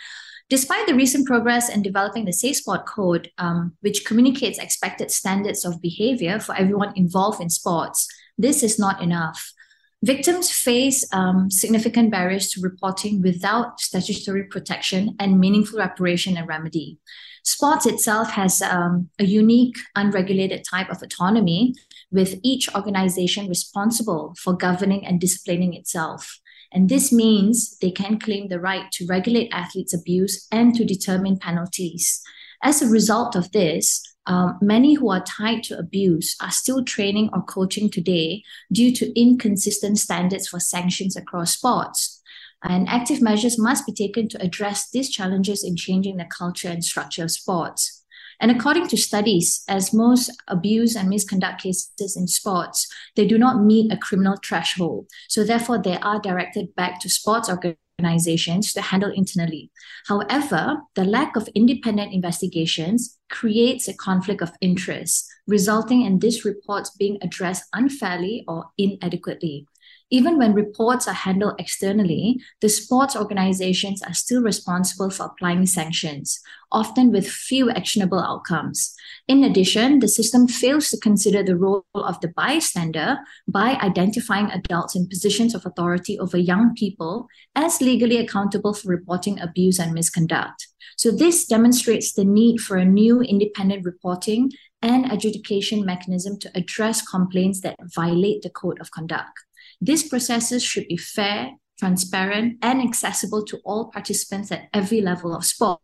Despite 0.49 0.87
the 0.87 0.95
recent 0.95 1.27
progress 1.27 1.69
in 1.69 1.81
developing 1.81 2.25
the 2.25 2.33
Safe 2.33 2.57
Sport 2.57 2.85
Code, 2.85 3.29
um, 3.37 3.73
which 3.81 4.05
communicates 4.05 4.57
expected 4.57 5.11
standards 5.11 5.65
of 5.65 5.81
behavior 5.81 6.39
for 6.39 6.55
everyone 6.55 6.93
involved 6.95 7.41
in 7.41 7.49
sports, 7.49 8.07
this 8.37 8.63
is 8.63 8.79
not 8.79 9.01
enough. 9.01 9.53
Victims 10.01 10.49
face 10.49 11.05
um, 11.11 11.51
significant 11.51 12.09
barriers 12.09 12.49
to 12.51 12.61
reporting 12.61 13.21
without 13.21 13.81
statutory 13.81 14.45
protection 14.45 15.15
and 15.19 15.39
meaningful 15.39 15.79
reparation 15.79 16.37
and 16.37 16.47
remedy. 16.47 16.97
Sports 17.43 17.85
itself 17.85 18.31
has 18.31 18.61
um, 18.61 19.09
a 19.19 19.25
unique, 19.25 19.75
unregulated 19.95 20.63
type 20.63 20.89
of 20.89 21.01
autonomy, 21.01 21.73
with 22.11 22.39
each 22.43 22.73
organization 22.73 23.47
responsible 23.49 24.33
for 24.39 24.55
governing 24.55 25.05
and 25.05 25.19
disciplining 25.19 25.73
itself. 25.73 26.39
And 26.71 26.87
this 26.87 27.11
means 27.11 27.77
they 27.79 27.91
can 27.91 28.19
claim 28.19 28.47
the 28.47 28.59
right 28.59 28.89
to 28.93 29.05
regulate 29.05 29.49
athletes' 29.51 29.93
abuse 29.93 30.47
and 30.51 30.73
to 30.75 30.85
determine 30.85 31.39
penalties. 31.39 32.21
As 32.63 32.81
a 32.81 32.89
result 32.89 33.35
of 33.35 33.51
this, 33.51 34.03
um, 34.29 34.59
many 34.61 34.93
who 34.93 35.09
are 35.09 35.23
tied 35.23 35.63
to 35.63 35.77
abuse 35.77 36.35
are 36.39 36.51
still 36.51 36.83
training 36.83 37.31
or 37.33 37.41
coaching 37.41 37.89
today 37.89 38.43
due 38.71 38.93
to 38.93 39.19
inconsistent 39.19 39.97
standards 39.97 40.47
for 40.47 40.59
sanctions 40.59 41.17
across 41.17 41.55
sports. 41.55 42.21
And 42.63 42.87
active 42.87 43.23
measures 43.23 43.57
must 43.57 43.87
be 43.87 43.91
taken 43.91 44.29
to 44.29 44.41
address 44.41 44.91
these 44.91 45.09
challenges 45.09 45.63
in 45.63 45.75
changing 45.75 46.17
the 46.17 46.25
culture 46.25 46.69
and 46.69 46.85
structure 46.85 47.23
of 47.23 47.31
sports. 47.31 48.03
And 48.39 48.51
according 48.51 48.87
to 48.89 48.97
studies, 48.97 49.63
as 49.67 49.93
most 49.93 50.29
abuse 50.47 50.95
and 50.95 51.09
misconduct 51.09 51.63
cases 51.63 52.15
in 52.15 52.27
sports, 52.27 52.87
they 53.15 53.25
do 53.25 53.37
not 53.37 53.63
meet 53.63 53.91
a 53.91 53.97
criminal 53.97 54.37
threshold. 54.45 55.07
So 55.27 55.43
therefore, 55.43 55.81
they 55.81 55.97
are 55.97 56.21
directed 56.21 56.75
back 56.75 57.01
to 57.01 57.09
sports 57.09 57.49
organizations 57.49 57.88
organizations 57.99 58.73
to 58.73 58.81
handle 58.81 59.11
internally. 59.11 59.71
However, 60.07 60.81
the 60.95 61.03
lack 61.03 61.35
of 61.35 61.49
independent 61.53 62.13
investigations 62.13 63.17
creates 63.29 63.87
a 63.87 63.93
conflict 63.93 64.41
of 64.41 64.51
interest, 64.61 65.27
resulting 65.47 66.03
in 66.03 66.19
these 66.19 66.45
reports 66.45 66.91
being 66.97 67.17
addressed 67.21 67.63
unfairly 67.73 68.45
or 68.47 68.65
inadequately. 68.77 69.65
Even 70.11 70.39
when 70.39 70.53
reports 70.53 71.07
are 71.07 71.13
handled 71.13 71.53
externally, 71.59 72.41
the 72.61 72.69
sports 72.69 73.15
organizations 73.15 74.01
are 74.01 74.13
still 74.13 74.41
responsible 74.41 75.11
for 75.11 75.27
applying 75.27 75.67
sanctions, 75.67 76.39
often 76.71 77.11
with 77.11 77.29
few 77.29 77.69
actionable 77.69 78.19
outcomes. 78.19 78.95
In 79.29 79.43
addition, 79.43 79.99
the 79.99 80.07
system 80.07 80.47
fails 80.47 80.89
to 80.89 80.97
consider 80.97 81.43
the 81.43 81.55
role 81.55 81.85
of 81.93 82.19
the 82.19 82.29
bystander 82.29 83.19
by 83.47 83.77
identifying 83.79 84.49
adults 84.49 84.95
in 84.95 85.07
positions 85.07 85.53
of 85.53 85.67
authority 85.67 86.17
over 86.17 86.35
young 86.35 86.73
people 86.73 87.27
as 87.55 87.79
legally 87.79 88.17
accountable 88.17 88.73
for 88.73 88.89
reporting 88.89 89.39
abuse 89.39 89.77
and 89.77 89.93
misconduct. 89.93 90.67
So, 90.97 91.11
this 91.11 91.45
demonstrates 91.45 92.11
the 92.11 92.25
need 92.25 92.57
for 92.57 92.77
a 92.77 92.85
new 92.85 93.21
independent 93.21 93.85
reporting 93.85 94.51
and 94.81 95.11
adjudication 95.11 95.85
mechanism 95.85 96.39
to 96.39 96.49
address 96.55 97.07
complaints 97.07 97.61
that 97.61 97.75
violate 97.95 98.41
the 98.41 98.49
code 98.49 98.81
of 98.81 98.89
conduct. 98.89 99.45
These 99.79 100.09
processes 100.09 100.63
should 100.63 100.87
be 100.87 100.97
fair, 100.97 101.51
transparent, 101.79 102.57
and 102.61 102.81
accessible 102.81 103.43
to 103.45 103.57
all 103.63 103.89
participants 103.89 104.51
at 104.51 104.67
every 104.73 105.01
level 105.01 105.35
of 105.35 105.45
sport. 105.45 105.79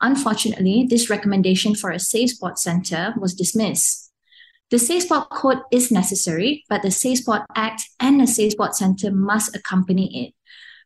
Unfortunately, 0.00 0.86
this 0.88 1.10
recommendation 1.10 1.74
for 1.74 1.90
a 1.90 1.98
Safe 1.98 2.30
Sport 2.30 2.58
Center 2.58 3.14
was 3.18 3.34
dismissed. 3.34 4.10
The 4.70 4.78
Safe 4.78 5.04
Sport 5.04 5.30
Code 5.30 5.60
is 5.70 5.90
necessary, 5.90 6.64
but 6.68 6.82
the 6.82 6.90
Safe 6.90 7.18
Sport 7.18 7.42
Act 7.54 7.82
and 8.00 8.20
the 8.20 8.26
Safe 8.26 8.52
Sport 8.52 8.74
Center 8.74 9.10
must 9.10 9.54
accompany 9.54 10.26
it. 10.26 10.34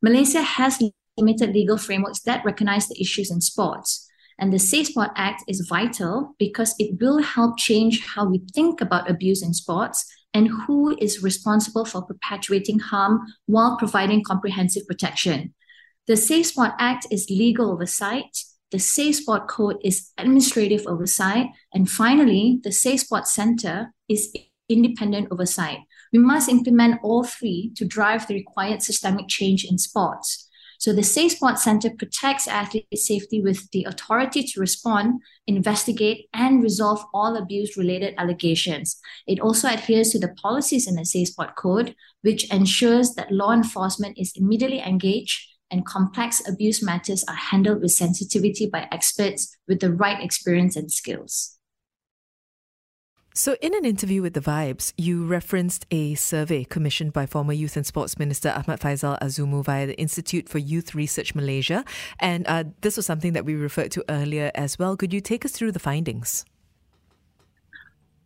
Malaysia 0.03 0.43
has 0.43 0.83
limited 1.17 1.55
legal 1.55 1.77
frameworks 1.77 2.21
that 2.21 2.45
recognize 2.45 2.89
the 2.89 3.01
issues 3.01 3.31
in 3.31 3.41
sports. 3.41 4.09
And 4.39 4.53
the 4.53 4.59
Safe 4.59 4.89
Sport 4.89 5.11
Act 5.15 5.45
is 5.47 5.67
vital 5.69 6.35
because 6.39 6.75
it 6.79 7.01
will 7.01 7.23
help 7.23 7.59
change 7.59 8.05
how 8.05 8.25
we 8.25 8.41
think 8.55 8.81
about 8.81 9.11
abuse 9.11 9.43
in 9.43 9.55
sports 9.55 10.07
and 10.35 10.49
who 10.49 10.97
is 10.99 11.23
responsible 11.23 11.85
for 11.85 12.03
perpetuating 12.03 12.79
harm 12.79 13.21
while 13.47 13.77
providing 13.77 14.25
comprehensive 14.25 14.87
protection. 14.87 15.55
The 16.07 16.17
Safe 16.17 16.47
Sport 16.47 16.73
Act 16.79 17.07
is 17.11 17.31
legal 17.31 17.71
oversight, 17.71 18.37
the 18.73 18.79
Safe 18.79 19.17
Sport 19.17 19.49
Code 19.49 19.77
is 19.85 20.11
administrative 20.17 20.87
oversight, 20.87 21.49
and 21.75 21.89
finally, 21.89 22.59
the 22.65 22.73
Safe 22.73 23.01
Sport 23.01 23.29
Center 23.29 23.93
is 24.09 24.35
independent 24.69 25.29
oversight. 25.31 25.81
We 26.11 26.19
must 26.19 26.49
implement 26.49 27.01
all 27.03 27.23
three 27.23 27.73
to 27.77 27.85
drive 27.85 28.27
the 28.27 28.35
required 28.35 28.83
systemic 28.83 29.29
change 29.29 29.65
in 29.65 29.77
sports. 29.77 30.49
So 30.83 30.93
the 30.93 31.05
Safe 31.05 31.31
Sports 31.31 31.63
Center 31.63 31.91
protects 31.91 32.49
athlete 32.49 32.89
safety 32.93 33.41
with 33.41 33.71
the 33.71 33.85
authority 33.85 34.43
to 34.43 34.59
respond, 34.59 35.21
investigate, 35.47 36.27
and 36.35 36.61
resolve 36.61 37.05
all 37.15 37.37
abuse-related 37.37 38.15
allegations. 38.19 38.97
It 39.29 39.39
also 39.39 39.69
adheres 39.69 40.11
to 40.11 40.19
the 40.19 40.35
policies 40.43 40.89
in 40.89 40.97
the 40.97 41.05
Safe 41.05 41.29
Sport 41.29 41.55
Code, 41.55 41.95
which 42.23 42.53
ensures 42.53 43.15
that 43.15 43.31
law 43.31 43.53
enforcement 43.53 44.19
is 44.19 44.33
immediately 44.35 44.81
engaged 44.81 45.47
and 45.71 45.87
complex 45.87 46.43
abuse 46.49 46.83
matters 46.83 47.23
are 47.29 47.37
handled 47.37 47.81
with 47.81 47.93
sensitivity 47.93 48.67
by 48.67 48.89
experts 48.91 49.57
with 49.69 49.79
the 49.79 49.93
right 49.93 50.21
experience 50.21 50.75
and 50.75 50.91
skills. 50.91 51.61
So, 53.35 53.57
in 53.63 53.75
an 53.75 53.87
interview 53.87 54.21
with 54.21 54.35
The 54.35 54.41
Vibes, 54.41 54.93
you 54.99 55.25
referenced 55.25 55.87
a 55.91 56.15
survey 56.17 56.65
commissioned 56.65 57.15
by 57.15 57.25
former 57.25 57.55
Youth 57.55 57.79
and 57.79 57.87
Sports 57.87 58.19
Minister 58.19 58.51
Ahmad 58.51 58.81
Faizal 58.81 59.19
Azumu 59.21 59.65
via 59.65 59.87
the 59.87 59.99
Institute 59.99 60.51
for 60.51 60.59
Youth 60.59 60.95
Research 60.95 61.35
Malaysia. 61.35 61.83
And 62.21 62.47
uh, 62.47 62.65
this 62.83 62.99
was 62.99 63.07
something 63.07 63.33
that 63.33 63.47
we 63.47 63.55
referred 63.55 63.91
to 63.93 64.05
earlier 64.11 64.51
as 64.55 64.79
well. 64.79 64.99
Could 64.99 65.15
you 65.15 65.23
take 65.23 65.47
us 65.47 65.53
through 65.53 65.73
the 65.73 65.79
findings? 65.79 66.45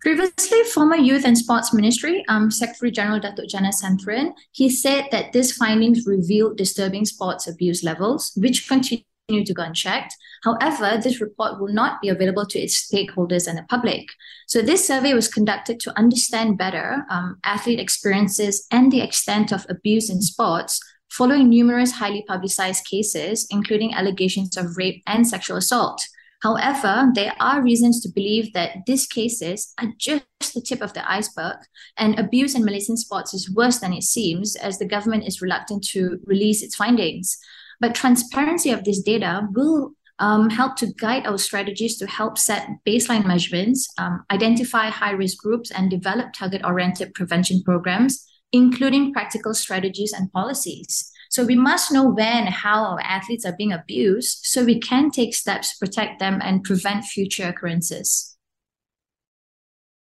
Previously, 0.00 0.64
former 0.64 0.96
Youth 0.96 1.24
and 1.24 1.38
Sports 1.38 1.72
Ministry 1.72 2.24
um, 2.28 2.50
Secretary 2.50 2.90
General 2.90 3.20
Datuk 3.20 3.48
Jana 3.48 3.70
Santhiran, 3.70 4.32
he 4.50 4.68
said 4.68 5.06
that 5.12 5.32
these 5.32 5.56
findings 5.56 6.04
revealed 6.04 6.56
disturbing 6.56 7.04
sports 7.04 7.46
abuse 7.46 7.84
levels, 7.84 8.32
which 8.36 8.68
continue 8.68 9.04
to 9.28 9.54
go 9.54 9.62
unchecked. 9.62 10.14
However, 10.44 11.00
this 11.02 11.20
report 11.20 11.60
will 11.60 11.72
not 11.72 12.00
be 12.00 12.08
available 12.08 12.46
to 12.46 12.60
its 12.60 12.88
stakeholders 12.88 13.48
and 13.48 13.58
the 13.58 13.64
public. 13.68 14.06
So, 14.46 14.62
this 14.62 14.86
survey 14.86 15.14
was 15.14 15.28
conducted 15.28 15.80
to 15.80 15.98
understand 15.98 16.58
better 16.58 17.04
um, 17.10 17.38
athlete 17.44 17.80
experiences 17.80 18.66
and 18.70 18.92
the 18.92 19.00
extent 19.00 19.52
of 19.52 19.66
abuse 19.68 20.08
in 20.10 20.22
sports 20.22 20.80
following 21.10 21.48
numerous 21.48 21.92
highly 21.92 22.24
publicized 22.28 22.84
cases, 22.84 23.46
including 23.50 23.94
allegations 23.94 24.56
of 24.56 24.76
rape 24.76 25.02
and 25.06 25.26
sexual 25.26 25.56
assault. 25.56 26.06
However, 26.42 27.10
there 27.14 27.34
are 27.40 27.62
reasons 27.62 28.00
to 28.02 28.08
believe 28.08 28.52
that 28.52 28.84
these 28.86 29.06
cases 29.06 29.72
are 29.80 29.92
just 29.98 30.54
the 30.54 30.60
tip 30.60 30.82
of 30.82 30.92
the 30.92 31.10
iceberg, 31.10 31.56
and 31.96 32.18
abuse 32.18 32.54
in 32.54 32.64
Malaysian 32.64 32.96
sports 32.96 33.34
is 33.34 33.50
worse 33.50 33.78
than 33.78 33.92
it 33.92 34.02
seems, 34.02 34.54
as 34.54 34.78
the 34.78 34.84
government 34.84 35.26
is 35.26 35.42
reluctant 35.42 35.82
to 35.88 36.20
release 36.24 36.62
its 36.62 36.76
findings. 36.76 37.38
But 37.80 37.94
transparency 37.94 38.70
of 38.70 38.84
this 38.84 39.02
data 39.02 39.48
will 39.52 39.92
um, 40.18 40.48
help 40.50 40.76
to 40.76 40.92
guide 40.94 41.26
our 41.26 41.38
strategies 41.38 41.98
to 41.98 42.06
help 42.06 42.38
set 42.38 42.68
baseline 42.86 43.26
measurements, 43.26 43.88
um, 43.98 44.24
identify 44.30 44.88
high 44.88 45.10
risk 45.10 45.38
groups, 45.38 45.70
and 45.70 45.90
develop 45.90 46.32
target 46.32 46.62
oriented 46.64 47.14
prevention 47.14 47.62
programs, 47.62 48.26
including 48.52 49.12
practical 49.12 49.52
strategies 49.54 50.12
and 50.12 50.32
policies. 50.32 51.10
So 51.30 51.44
we 51.44 51.56
must 51.56 51.92
know 51.92 52.08
when 52.08 52.44
and 52.44 52.48
how 52.48 52.84
our 52.84 53.00
athletes 53.00 53.44
are 53.44 53.56
being 53.56 53.72
abused 53.72 54.38
so 54.44 54.64
we 54.64 54.78
can 54.78 55.10
take 55.10 55.34
steps 55.34 55.72
to 55.72 55.86
protect 55.86 56.18
them 56.18 56.40
and 56.42 56.64
prevent 56.64 57.04
future 57.04 57.48
occurrences. 57.48 58.35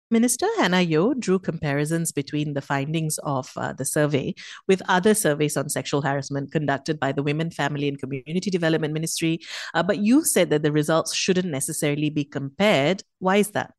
Minister 0.10 0.48
Hannah 0.58 0.86
Yeoh 0.86 1.20
drew 1.20 1.38
comparisons 1.38 2.14
between 2.14 2.54
the 2.54 2.62
findings 2.62 3.18
of 3.24 3.52
uh, 3.58 3.74
the 3.74 3.84
survey 3.84 4.36
with 4.66 4.82
other 4.88 5.14
surveys 5.14 5.58
on 5.58 5.68
sexual 5.68 6.02
harassment 6.02 6.52
conducted 6.52 6.98
by 6.98 7.12
the 7.12 7.24
Women, 7.24 7.52
Family 7.52 7.90
and 7.90 8.00
Community 8.00 8.50
Development 8.50 8.94
Ministry. 8.94 9.40
Uh, 9.74 9.84
but 9.84 9.98
you 9.98 10.24
said 10.24 10.50
that 10.50 10.64
the 10.64 10.72
results 10.72 11.14
shouldn't 11.14 11.48
necessarily 11.48 12.10
be 12.10 12.24
compared. 12.24 13.04
Why 13.20 13.38
is 13.38 13.52
that? 13.52 13.74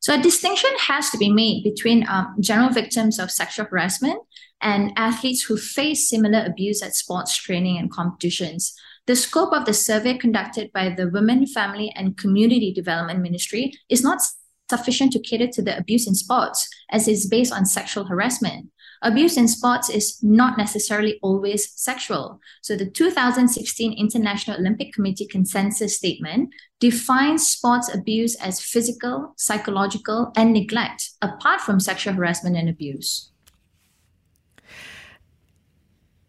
So, 0.00 0.14
a 0.14 0.22
distinction 0.22 0.70
has 0.78 1.10
to 1.10 1.18
be 1.18 1.30
made 1.30 1.62
between 1.62 2.08
um, 2.08 2.34
general 2.40 2.70
victims 2.70 3.20
of 3.20 3.30
sexual 3.30 3.66
harassment 3.66 4.20
and 4.60 4.92
athletes 4.96 5.42
who 5.42 5.56
face 5.56 6.08
similar 6.08 6.44
abuse 6.44 6.82
at 6.82 6.96
sports 6.96 7.36
training 7.36 7.78
and 7.78 7.92
competitions. 7.92 8.74
The 9.06 9.16
scope 9.16 9.52
of 9.52 9.64
the 9.64 9.74
survey 9.74 10.18
conducted 10.18 10.72
by 10.72 10.90
the 10.90 11.08
Women, 11.08 11.46
Family 11.46 11.92
and 11.96 12.16
Community 12.16 12.72
Development 12.72 13.20
Ministry 13.20 13.72
is 13.88 14.02
not 14.02 14.20
sufficient 14.68 15.12
to 15.12 15.20
cater 15.20 15.46
to 15.48 15.62
the 15.62 15.76
abuse 15.76 16.06
in 16.06 16.14
sports, 16.14 16.68
as 16.90 17.08
it's 17.08 17.26
based 17.26 17.52
on 17.52 17.66
sexual 17.66 18.04
harassment. 18.04 18.70
Abuse 19.00 19.36
in 19.36 19.46
sports 19.46 19.88
is 19.88 20.18
not 20.22 20.58
necessarily 20.58 21.20
always 21.22 21.70
sexual. 21.72 22.40
So, 22.62 22.74
the 22.76 22.90
2016 22.90 23.92
International 23.92 24.58
Olympic 24.58 24.92
Committee 24.92 25.26
consensus 25.26 25.96
statement 25.96 26.50
defines 26.80 27.48
sports 27.48 27.92
abuse 27.94 28.34
as 28.36 28.60
physical, 28.60 29.34
psychological, 29.36 30.32
and 30.36 30.52
neglect, 30.52 31.10
apart 31.22 31.60
from 31.60 31.78
sexual 31.78 32.14
harassment 32.14 32.56
and 32.56 32.68
abuse. 32.68 33.30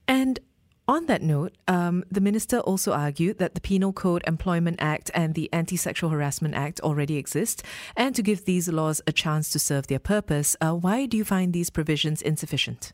And 0.07 0.39
on 0.89 1.05
that 1.05 1.21
note, 1.21 1.53
um, 1.67 2.03
the 2.09 2.19
minister 2.19 2.59
also 2.61 2.91
argued 2.93 3.37
that 3.37 3.53
the 3.53 3.61
Penal 3.61 3.93
Code 3.93 4.23
Employment 4.25 4.77
Act 4.79 5.11
and 5.13 5.35
the 5.35 5.47
Anti 5.53 5.75
Sexual 5.75 6.09
Harassment 6.09 6.55
Act 6.55 6.81
already 6.81 7.15
exist, 7.17 7.63
and 7.95 8.15
to 8.15 8.23
give 8.23 8.45
these 8.45 8.67
laws 8.67 8.99
a 9.05 9.11
chance 9.11 9.51
to 9.51 9.59
serve 9.59 9.85
their 9.85 9.99
purpose, 9.99 10.57
uh, 10.59 10.73
why 10.73 11.05
do 11.05 11.15
you 11.15 11.23
find 11.23 11.53
these 11.53 11.69
provisions 11.69 12.23
insufficient? 12.23 12.91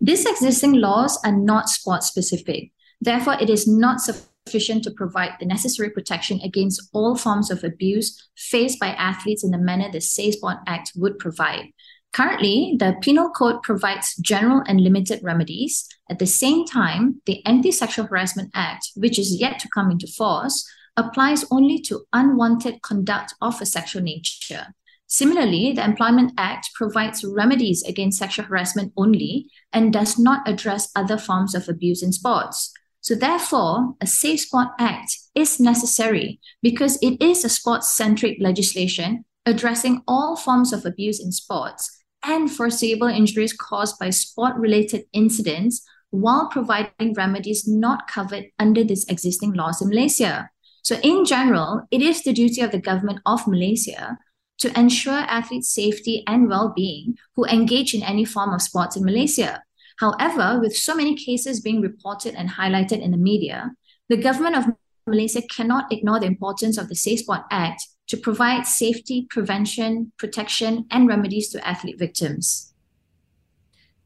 These 0.00 0.26
existing 0.26 0.72
laws 0.72 1.18
are 1.24 1.36
not 1.36 1.68
sport 1.68 2.02
specific. 2.02 2.72
Therefore, 3.00 3.36
it 3.40 3.48
is 3.48 3.68
not 3.68 4.00
sufficient 4.00 4.82
to 4.84 4.90
provide 4.90 5.34
the 5.38 5.46
necessary 5.46 5.90
protection 5.90 6.40
against 6.42 6.88
all 6.92 7.16
forms 7.16 7.48
of 7.48 7.62
abuse 7.62 8.28
faced 8.36 8.80
by 8.80 8.88
athletes 8.88 9.44
in 9.44 9.52
the 9.52 9.58
manner 9.58 9.88
the 9.92 10.00
Safe 10.00 10.34
Sport 10.34 10.56
Act 10.66 10.92
would 10.96 11.20
provide. 11.20 11.66
Currently, 12.12 12.76
the 12.78 12.96
Penal 13.00 13.30
Code 13.30 13.62
provides 13.62 14.16
general 14.16 14.62
and 14.66 14.80
limited 14.80 15.20
remedies. 15.22 15.86
At 16.10 16.18
the 16.18 16.26
same 16.26 16.64
time, 16.64 17.20
the 17.26 17.44
Anti 17.46 17.70
Sexual 17.70 18.06
Harassment 18.06 18.50
Act, 18.54 18.90
which 18.96 19.18
is 19.18 19.40
yet 19.40 19.58
to 19.60 19.68
come 19.74 19.90
into 19.90 20.06
force, 20.06 20.66
applies 20.96 21.44
only 21.50 21.78
to 21.82 22.06
unwanted 22.12 22.82
conduct 22.82 23.34
of 23.40 23.60
a 23.60 23.66
sexual 23.66 24.02
nature. 24.02 24.74
Similarly, 25.06 25.72
the 25.72 25.84
Employment 25.84 26.32
Act 26.36 26.70
provides 26.74 27.24
remedies 27.24 27.82
against 27.84 28.18
sexual 28.18 28.46
harassment 28.46 28.92
only 28.96 29.48
and 29.72 29.92
does 29.92 30.18
not 30.18 30.46
address 30.48 30.90
other 30.96 31.16
forms 31.16 31.54
of 31.54 31.68
abuse 31.68 32.02
in 32.02 32.12
sports. 32.12 32.72
So, 33.00 33.14
therefore, 33.14 33.94
a 34.00 34.06
Safe 34.06 34.40
Sport 34.40 34.68
Act 34.78 35.16
is 35.34 35.60
necessary 35.60 36.40
because 36.62 36.98
it 37.00 37.22
is 37.22 37.44
a 37.44 37.48
sports 37.48 37.88
centric 37.88 38.38
legislation 38.40 39.24
addressing 39.46 40.02
all 40.06 40.36
forms 40.36 40.72
of 40.72 40.84
abuse 40.84 41.20
in 41.20 41.32
sports 41.32 41.97
and 42.24 42.50
foreseeable 42.50 43.08
injuries 43.08 43.52
caused 43.52 43.98
by 43.98 44.10
sport 44.10 44.56
related 44.56 45.04
incidents 45.12 45.82
while 46.10 46.48
providing 46.48 47.14
remedies 47.14 47.68
not 47.68 48.08
covered 48.08 48.46
under 48.58 48.82
these 48.82 49.04
existing 49.06 49.52
laws 49.52 49.82
in 49.82 49.88
Malaysia. 49.88 50.50
So, 50.82 50.96
in 51.02 51.24
general, 51.24 51.86
it 51.90 52.00
is 52.00 52.22
the 52.22 52.32
duty 52.32 52.60
of 52.62 52.70
the 52.70 52.80
government 52.80 53.20
of 53.26 53.46
Malaysia 53.46 54.18
to 54.58 54.78
ensure 54.78 55.12
athletes' 55.12 55.70
safety 55.70 56.24
and 56.26 56.48
well 56.48 56.72
being 56.74 57.16
who 57.36 57.44
engage 57.46 57.94
in 57.94 58.02
any 58.02 58.24
form 58.24 58.52
of 58.52 58.62
sports 58.62 58.96
in 58.96 59.04
Malaysia. 59.04 59.62
However, 60.00 60.60
with 60.60 60.76
so 60.76 60.94
many 60.94 61.14
cases 61.14 61.60
being 61.60 61.80
reported 61.80 62.34
and 62.34 62.50
highlighted 62.50 63.02
in 63.02 63.10
the 63.10 63.16
media, 63.16 63.72
the 64.08 64.16
government 64.16 64.56
of 64.56 64.66
Malaysia 65.06 65.42
cannot 65.42 65.92
ignore 65.92 66.20
the 66.20 66.26
importance 66.26 66.78
of 66.78 66.88
the 66.88 66.94
Safe 66.94 67.20
Sport 67.20 67.42
Act 67.50 67.82
to 68.08 68.16
provide 68.16 68.66
safety, 68.66 69.26
prevention, 69.30 70.12
protection, 70.18 70.86
and 70.90 71.08
remedies 71.08 71.50
to 71.50 71.66
athlete 71.66 71.98
victims. 71.98 72.72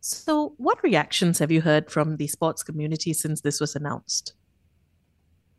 So, 0.00 0.54
what 0.56 0.82
reactions 0.82 1.38
have 1.38 1.52
you 1.52 1.61
heard 1.61 1.90
from 1.90 2.16
the 2.16 2.26
sports 2.26 2.62
community 2.62 3.12
since 3.12 3.40
this 3.40 3.61
was 3.61 3.76
announced? 3.76 4.35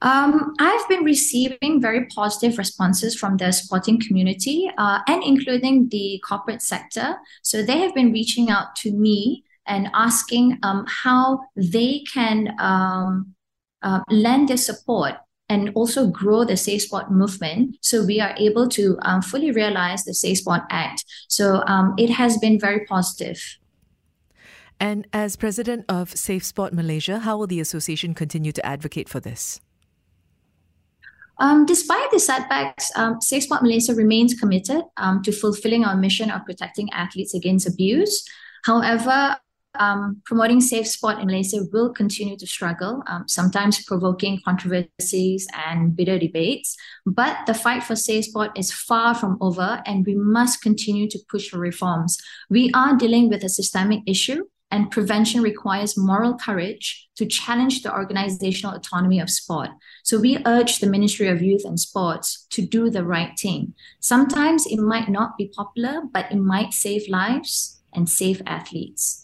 Um, 0.01 0.53
I've 0.59 0.87
been 0.89 1.05
receiving 1.05 1.79
very 1.81 2.05
positive 2.07 2.57
responses 2.57 3.15
from 3.15 3.37
the 3.37 3.53
sporting 3.53 4.01
community 4.01 4.69
uh, 4.77 4.99
and 5.07 5.23
including 5.23 5.87
the 5.89 6.21
corporate 6.27 6.61
sector. 6.61 7.15
So 7.41 7.63
they 7.63 7.79
have 7.79 7.95
been 7.95 8.11
reaching 8.11 8.49
out 8.49 8.75
to 8.77 8.91
me 8.91 9.45
and 9.65 9.87
asking 9.93 10.59
um, 10.61 10.85
how 10.89 11.39
they 11.55 12.03
can 12.13 12.53
um, 12.59 13.33
uh, 13.81 14.01
lend 14.09 14.49
their 14.49 14.57
support 14.57 15.15
and 15.49 15.71
also 15.75 16.07
grow 16.07 16.43
the 16.43 16.57
Safe 16.57 16.81
Sport 16.81 17.11
movement 17.11 17.77
so 17.81 18.05
we 18.05 18.19
are 18.19 18.33
able 18.37 18.67
to 18.69 18.97
um, 19.01 19.21
fully 19.21 19.51
realize 19.51 20.03
the 20.03 20.13
Safe 20.13 20.37
Sport 20.39 20.61
Act. 20.69 21.03
So 21.27 21.63
um, 21.67 21.93
it 21.97 22.09
has 22.09 22.37
been 22.37 22.59
very 22.59 22.85
positive. 22.85 23.41
And 24.79 25.07
as 25.13 25.35
president 25.35 25.85
of 25.87 26.17
Safe 26.17 26.43
Sport 26.43 26.73
Malaysia, 26.73 27.19
how 27.19 27.37
will 27.37 27.47
the 27.47 27.59
association 27.59 28.13
continue 28.13 28.51
to 28.51 28.65
advocate 28.65 29.07
for 29.07 29.19
this? 29.19 29.61
Um, 31.39 31.65
despite 31.65 32.11
the 32.11 32.19
setbacks, 32.19 32.91
um, 32.95 33.19
Safe 33.21 33.43
Sport 33.43 33.63
Malaysia 33.63 33.93
remains 33.93 34.33
committed 34.33 34.83
um, 34.97 35.21
to 35.23 35.31
fulfilling 35.31 35.83
our 35.83 35.95
mission 35.95 36.29
of 36.29 36.45
protecting 36.45 36.91
athletes 36.93 37.33
against 37.33 37.67
abuse. 37.67 38.23
However, 38.65 39.37
um, 39.79 40.21
promoting 40.25 40.61
safe 40.61 40.87
sport 40.87 41.19
in 41.19 41.27
Malaysia 41.27 41.59
will 41.71 41.91
continue 41.93 42.37
to 42.37 42.47
struggle, 42.47 43.03
um, 43.07 43.25
sometimes 43.27 43.83
provoking 43.83 44.39
controversies 44.45 45.47
and 45.67 45.95
bitter 45.95 46.19
debates. 46.19 46.75
But 47.05 47.45
the 47.45 47.53
fight 47.53 47.83
for 47.83 47.95
safe 47.95 48.25
sport 48.25 48.51
is 48.57 48.71
far 48.71 49.15
from 49.15 49.37
over, 49.41 49.81
and 49.85 50.05
we 50.05 50.15
must 50.15 50.61
continue 50.61 51.09
to 51.09 51.19
push 51.29 51.49
for 51.49 51.57
reforms. 51.57 52.17
We 52.49 52.71
are 52.73 52.95
dealing 52.95 53.29
with 53.29 53.43
a 53.43 53.49
systemic 53.49 54.01
issue, 54.05 54.43
and 54.73 54.89
prevention 54.89 55.41
requires 55.43 55.95
moral 55.95 56.35
courage 56.35 57.07
to 57.15 57.27
challenge 57.27 57.83
the 57.83 57.93
organizational 57.93 58.75
autonomy 58.75 59.19
of 59.19 59.29
sport. 59.29 59.69
So 60.03 60.19
we 60.19 60.41
urge 60.47 60.79
the 60.79 60.89
Ministry 60.89 61.27
of 61.27 61.43
Youth 61.43 61.63
and 61.63 61.79
Sports 61.79 62.47
to 62.49 62.65
do 62.65 62.89
the 62.89 63.05
right 63.05 63.37
thing. 63.39 63.75
Sometimes 63.99 64.65
it 64.65 64.79
might 64.79 65.09
not 65.09 65.37
be 65.37 65.51
popular, 65.55 66.01
but 66.11 66.31
it 66.31 66.37
might 66.37 66.73
save 66.73 67.07
lives 67.07 67.81
and 67.93 68.09
save 68.09 68.41
athletes. 68.47 69.22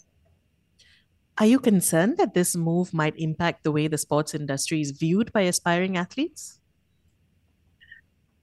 Are 1.40 1.46
you 1.46 1.58
concerned 1.58 2.18
that 2.18 2.34
this 2.34 2.54
move 2.54 2.92
might 2.92 3.16
impact 3.16 3.64
the 3.64 3.72
way 3.72 3.88
the 3.88 3.96
sports 3.96 4.34
industry 4.34 4.82
is 4.82 4.90
viewed 4.90 5.32
by 5.32 5.40
aspiring 5.40 5.96
athletes? 5.96 6.60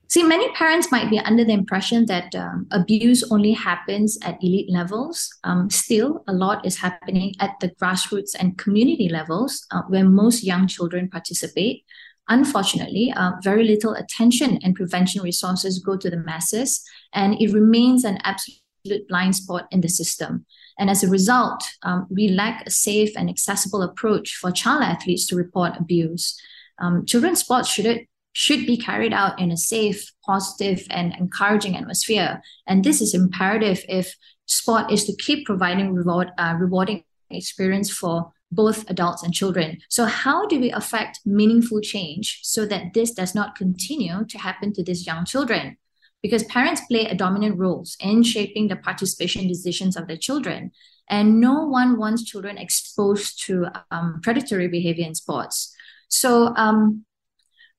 See, 0.07 0.23
many 0.23 0.49
parents 0.53 0.91
might 0.91 1.11
be 1.11 1.19
under 1.19 1.45
the 1.45 1.53
impression 1.53 2.07
that 2.07 2.33
um, 2.33 2.65
abuse 2.71 3.29
only 3.29 3.51
happens 3.51 4.17
at 4.23 4.41
elite 4.41 4.71
levels. 4.71 5.29
Um, 5.43 5.69
still, 5.69 6.23
a 6.27 6.33
lot 6.33 6.65
is 6.65 6.77
happening 6.77 7.35
at 7.39 7.51
the 7.59 7.69
grassroots 7.69 8.33
and 8.39 8.57
community 8.57 9.09
levels 9.09 9.67
uh, 9.69 9.83
where 9.89 10.05
most 10.05 10.43
young 10.43 10.65
children 10.65 11.07
participate. 11.07 11.83
Unfortunately, 12.29 13.13
uh, 13.15 13.33
very 13.43 13.63
little 13.63 13.93
attention 13.93 14.57
and 14.63 14.75
prevention 14.75 15.21
resources 15.21 15.77
go 15.77 15.97
to 15.97 16.09
the 16.09 16.17
masses, 16.17 16.83
and 17.13 17.35
it 17.39 17.53
remains 17.53 18.03
an 18.03 18.17
absolute 18.23 19.07
blind 19.07 19.36
spot 19.36 19.67
in 19.69 19.81
the 19.81 19.89
system. 19.89 20.47
And 20.77 20.89
as 20.89 21.03
a 21.03 21.09
result, 21.09 21.63
um, 21.83 22.07
we 22.09 22.27
lack 22.29 22.65
a 22.65 22.71
safe 22.71 23.11
and 23.17 23.29
accessible 23.29 23.81
approach 23.81 24.35
for 24.35 24.51
child 24.51 24.83
athletes 24.83 25.25
to 25.27 25.35
report 25.35 25.77
abuse. 25.77 26.39
Um, 26.79 27.05
children's 27.05 27.39
sports 27.39 27.69
should 27.69 27.85
it, 27.85 28.07
should 28.33 28.67
be 28.67 28.77
carried 28.77 29.13
out 29.13 29.39
in 29.39 29.51
a 29.51 29.57
safe, 29.57 30.11
positive, 30.23 30.85
and 30.91 31.15
encouraging 31.15 31.75
atmosphere. 31.75 32.41
And 32.67 32.83
this 32.83 33.01
is 33.01 33.15
imperative 33.15 33.83
if 33.89 34.15
sport 34.45 34.91
is 34.91 35.05
to 35.05 35.15
keep 35.15 35.45
providing 35.45 35.93
reward, 35.93 36.31
uh, 36.37 36.55
rewarding 36.59 37.03
experience 37.31 37.89
for 37.91 38.31
both 38.51 38.89
adults 38.89 39.23
and 39.23 39.33
children. 39.33 39.79
So, 39.89 40.05
how 40.05 40.45
do 40.45 40.59
we 40.59 40.71
affect 40.71 41.19
meaningful 41.25 41.81
change 41.81 42.39
so 42.43 42.65
that 42.67 42.93
this 42.93 43.11
does 43.11 43.35
not 43.35 43.55
continue 43.55 44.25
to 44.25 44.37
happen 44.37 44.71
to 44.73 44.83
these 44.83 45.05
young 45.05 45.25
children? 45.25 45.77
Because 46.21 46.43
parents 46.45 46.82
play 46.89 47.06
a 47.06 47.15
dominant 47.15 47.58
role 47.58 47.86
in 47.99 48.23
shaping 48.23 48.67
the 48.67 48.75
participation 48.75 49.47
decisions 49.47 49.95
of 49.95 50.08
their 50.08 50.17
children. 50.17 50.71
And 51.10 51.39
no 51.39 51.65
one 51.65 51.97
wants 51.97 52.23
children 52.23 52.58
exposed 52.58 53.43
to 53.45 53.67
um, 53.91 54.19
predatory 54.21 54.67
behavior 54.67 55.06
in 55.06 55.15
sports. 55.15 55.73
So 56.10 56.53
um, 56.56 57.06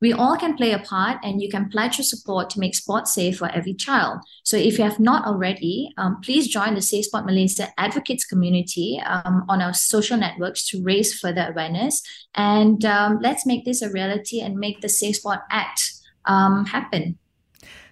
we 0.00 0.12
all 0.12 0.36
can 0.36 0.56
play 0.56 0.72
a 0.72 0.78
part, 0.78 1.18
and 1.24 1.42
you 1.42 1.48
can 1.48 1.68
pledge 1.68 1.98
your 1.98 2.04
support 2.04 2.50
to 2.50 2.60
make 2.60 2.76
sports 2.76 3.12
safe 3.12 3.38
for 3.38 3.50
every 3.50 3.74
child. 3.74 4.20
So 4.44 4.56
if 4.56 4.78
you 4.78 4.84
have 4.84 5.00
not 5.00 5.26
already, 5.26 5.92
um, 5.98 6.20
please 6.22 6.46
join 6.46 6.74
the 6.74 6.80
Safe 6.80 7.06
Sport 7.06 7.26
Malaysia 7.26 7.68
advocates 7.76 8.24
community 8.24 9.02
um, 9.04 9.44
on 9.48 9.60
our 9.60 9.74
social 9.74 10.16
networks 10.16 10.68
to 10.68 10.82
raise 10.84 11.18
further 11.18 11.48
awareness. 11.50 12.00
And 12.36 12.84
um, 12.84 13.18
let's 13.20 13.44
make 13.44 13.64
this 13.64 13.82
a 13.82 13.90
reality 13.90 14.40
and 14.40 14.56
make 14.56 14.82
the 14.82 14.88
Safe 14.88 15.16
Sport 15.16 15.40
Act 15.50 15.80
um, 16.26 16.66
happen. 16.66 17.18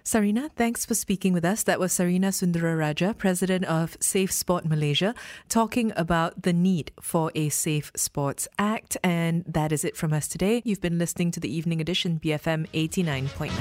Sarina, 0.07 0.49
thanks 0.55 0.85
for 0.85 0.95
speaking 0.95 1.33
with 1.33 1.43
us. 1.43 1.63
That 1.63 1.81
was 1.81 1.91
Sarina 1.91 2.33
Sundara 2.33 2.77
Rajah, 2.77 3.15
president 3.17 3.65
of 3.65 3.97
Safe 3.99 4.31
Sport 4.31 4.63
Malaysia, 4.65 5.13
talking 5.49 5.91
about 5.97 6.43
the 6.43 6.53
need 6.53 6.93
for 7.01 7.29
a 7.35 7.49
Safe 7.49 7.91
Sports 7.93 8.47
Act. 8.57 8.95
And 9.03 9.43
that 9.45 9.73
is 9.73 9.83
it 9.83 9.97
from 9.97 10.13
us 10.13 10.29
today. 10.29 10.61
You've 10.63 10.79
been 10.79 10.97
listening 10.97 11.31
to 11.31 11.41
the 11.41 11.53
evening 11.53 11.81
edition, 11.81 12.21
BFM 12.23 12.69
89.9. 12.69 13.51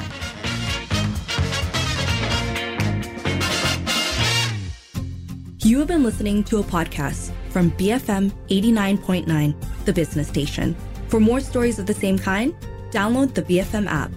You 5.64 5.80
have 5.80 5.88
been 5.88 6.04
listening 6.04 6.44
to 6.44 6.59
a 6.59 6.62
podcast 6.62 7.32
from 7.50 7.72
BFM 7.72 8.30
89.9, 8.50 9.85
the 9.85 9.92
business 9.92 10.28
station. 10.28 10.76
For 11.09 11.18
more 11.18 11.40
stories 11.40 11.80
of 11.80 11.87
the 11.87 11.94
same 11.94 12.16
kind, 12.16 12.54
download 12.92 13.35
the 13.35 13.42
BFM 13.42 13.88
app. 13.88 14.12